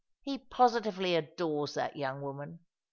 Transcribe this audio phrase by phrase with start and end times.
[0.23, 2.57] He positively adores that young woman.